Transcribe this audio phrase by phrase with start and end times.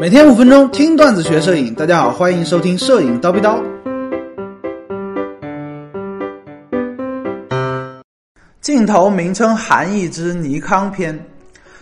[0.00, 3.60] 每天五分钟听段子学摄影，大家好，欢迎收听摄影叨逼叨。
[8.60, 11.18] 镜头名称含义之尼康篇。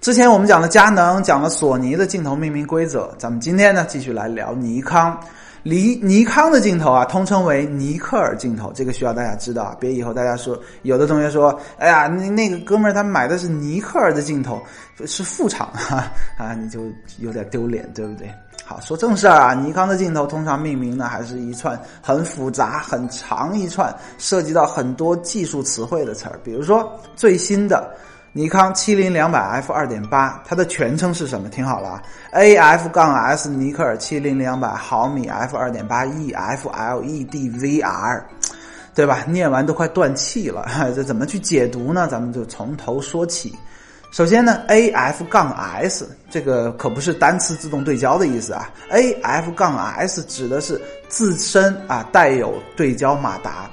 [0.00, 5.16] 之前我们讲了佳能，讲了索尼的镜头命名规则，咱们今天呢继续来聊尼康。
[5.62, 14.60] 尼尼康的镜头啊，通称为尼克尔镜头，这个需要大家知道啊，别以后大家说有的同学说，哎呀，那那个哥们儿他买的是尼克尔的镜头，
[15.04, 16.80] 是副厂哈啊，你就
[17.18, 18.32] 有点丢脸，对不对？
[18.64, 27.94] 好，说正事儿啊，尼康的镜头通常命名呢，还是一串很复杂、很长一串，涉及到很多技术词汇的词儿，比如说最新的。
[28.32, 31.48] 尼康七零两百 f 二点八，它的全称是什么？
[31.48, 38.24] 听好了啊，A F 杠 S 尼克尔七零两百毫米 f 二点八 E F L E D V R，
[38.94, 39.24] 对吧？
[39.26, 42.06] 念完都快断气了， 这怎么去解读呢？
[42.08, 43.52] 咱们就从头说起。
[44.12, 53.68] 首先呢，A F 杠 S 这个可不是单次自动对焦的意思啊，A F 杠 S 指的是自身啊带有对焦马达。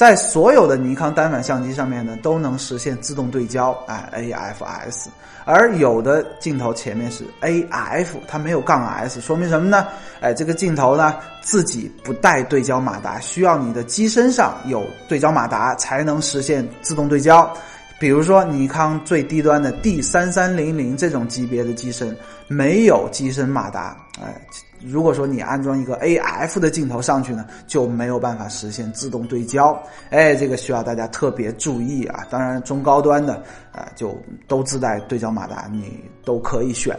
[0.00, 5.08] 在所有的尼康单反相机上面呢，都能实现自动对焦，哎，AFS。
[5.44, 9.86] 而有的镜头前面是 AF，它没有杠 S，说明什么呢？
[10.22, 17.54] 哎，这个镜头呢自己不带对焦马达，需要你的机身上有对焦马达才能实现自动对焦。
[18.00, 22.16] 比如说尼康最低端的 D 三三零零这种级别的机身
[22.48, 24.34] 没有机身马达，哎。
[24.82, 29.78] 如果说你安装一个 AF 的镜头上去呢，就没有办法实现自动对焦。
[30.08, 32.26] 哎，这个需要大家特别注意啊！
[32.30, 33.34] 当然，中高端的
[33.72, 36.98] 啊，就都自带对焦马达，你都可以选。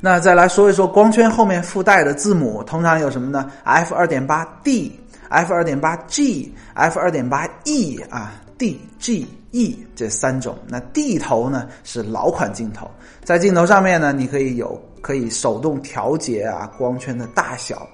[0.00, 4.96] 那再来说一说光圈后面附带的字母，通常有什么呢？F 二点八 D、
[5.30, 10.56] F 二点八 G、F 二点八 E 啊，D、G、E 这三种。
[10.66, 12.90] 那 D 头呢是老款镜头，
[13.22, 14.80] 在镜头上面呢，你可以有。
[15.04, 17.86] 可以手动调节啊，光圈的大小，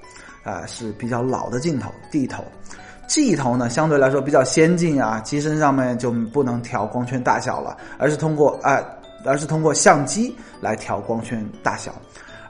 [0.45, 1.91] 啊是比较老的镜头。
[2.09, 2.45] D 头
[3.09, 8.81] ，G 头呢相对来说比较先进啊，机身上面就不能调光圈大小了，而是通过啊，
[9.25, 11.93] 而是通过相机来调光圈大小。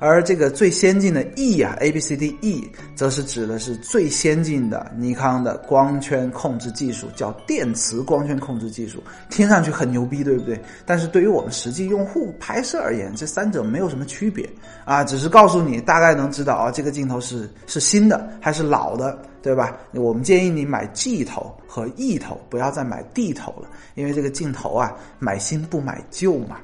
[0.00, 2.66] 而这个最先进的 E 啊，A B C D E，
[2.96, 9.02] 则是指的是最先进的尼康的光圈控制技术，叫电磁光圈控制技术。
[9.28, 10.58] 听上去很牛逼，对不对？
[10.86, 14.48] 但是对于我们实际用户拍摄而言，这三者没有什么区别
[14.86, 19.76] 啊，只是告诉你大概能知道啊，这个镜头是是新的还是老的，对吧？
[19.92, 26.56] 我们建议你买 G 头和 E 头，不要再买 D 头了，因为这个镜头啊，买新不买旧嘛。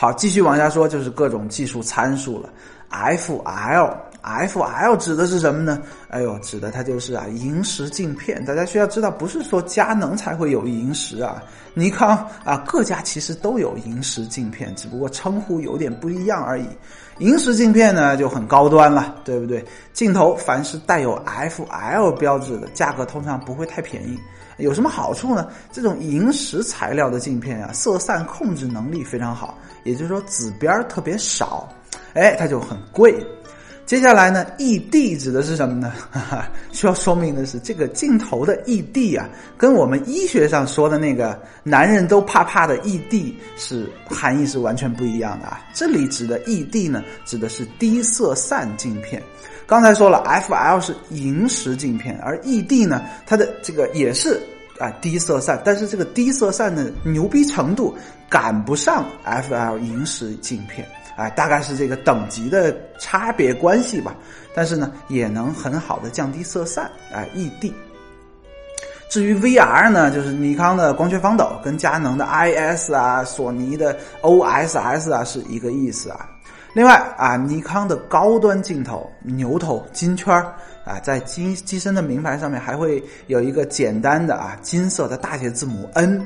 [0.00, 2.48] 好，继续往下说，就是各种技术参数了。
[2.90, 5.82] F L，F L 指的是什么呢？
[6.08, 8.42] 哎呦，指的它就是啊，萤石镜片。
[8.44, 11.42] 大家需要知道，不是说佳能才会有萤石啊，
[11.74, 16.66] 尼康啊，各家其实都有萤石镜片，只不过称呼有点不一样而已。
[17.18, 19.64] 萤石镜片呢就很高端了，对不对？
[19.92, 24.16] 镜头凡是带有 F L 标志的，价格通常不会太便宜。
[24.58, 25.48] 有什么好处呢？
[25.72, 31.68] 这种萤石材料的镜片啊，色散控制能力非常好，也就是说紫边特别少，
[32.14, 33.24] 哎，它就很贵。
[33.88, 35.90] 接下来呢，ED 指的是什么呢？
[36.10, 39.26] 哈哈，需要说明的是，这个镜头的 ED 啊，
[39.56, 45.64] 跟我们医学上说的那个男人都怕怕的 ED 是含义是完全不一样的啊。
[45.72, 49.22] 这里指的 ED 呢，指的是低色散镜片。
[49.66, 54.38] 刚才说了，FL 是萤石镜片，而 ED 呢，它的这个也是
[54.78, 57.96] 啊低色散，但是这个低色散的牛逼程度
[58.28, 64.14] 赶不上 FL 萤石镜片，啊，大概是这个等级的差别关系吧。
[64.54, 67.72] 但是呢，也能很好的降低色散，啊，ED。
[69.08, 76.28] 至于 VR 呢，就是尼康的光学防抖，跟佳能的 IS 啊、索尼的 OSS 啊是一个意思啊。
[76.74, 80.34] 另外啊，尼康的高端镜头牛头金圈
[80.84, 86.20] 啊，在机机身的名牌上面还会有一个简单的啊金色的大写字母 N，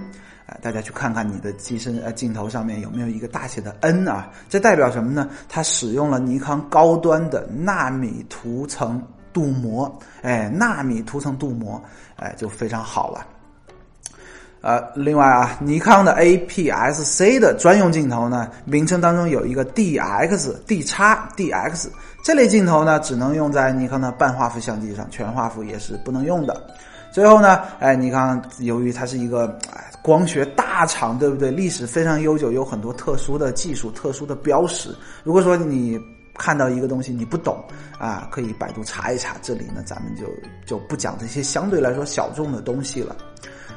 [0.47, 4.30] 啊，大家去看看你的机身呃镜头上面有没有一个大写的 N 啊？
[4.48, 5.28] 这代表什么呢？
[5.48, 9.03] 它使用了尼康高端的纳米涂层
[9.33, 11.83] 镀膜，哎，纳米涂层镀膜，
[12.16, 13.27] 哎，就非常好了。
[14.62, 21.88] 呃，另外啊，尼康的 APS-C 的专用镜头呢，名称当中有一个 DX、D 叉、DX
[22.24, 26.64] 这类镜头呢，只能用在尼康的半画幅相机上，全画幅也是不能用的。
[27.10, 29.59] 最后呢，哎，尼康由于它是一个
[30.00, 31.50] 光学大厂，对不对？
[31.50, 34.94] 历史非常悠久，有很多特殊的技术、特殊的标识。
[35.24, 35.98] 如果说你
[36.38, 37.62] 看到一个东西你不懂
[37.98, 39.36] 啊，可以百度查一查。
[39.42, 40.24] 这里呢，咱们就
[40.64, 43.16] 就不讲这些相对来说小众的东西了。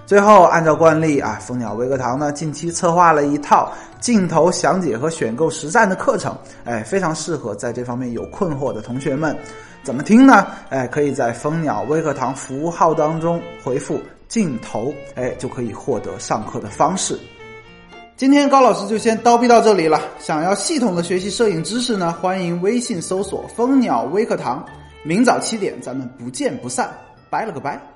[0.06, 9.36] 最后，按照惯例啊，蜂鸟微课堂呢近期策划了一套镜头详解和选购实战的课程，哎，非常适合在这方面有困惑的同学们。
[9.84, 10.48] 怎么听呢？
[10.70, 17.20] 哎，可以在蜂鸟微课堂服务号当中回复“镜头”，哎，就可以获得上课的方式。
[18.16, 20.00] 今天高老师就先叨逼到这里了。
[20.20, 24.64] 想要系统的学习摄影知识呢，欢迎微信搜索“蜂鸟微课堂”，
[25.04, 26.90] 明早七点咱们不见不散。
[27.30, 27.95] 拜了个拜。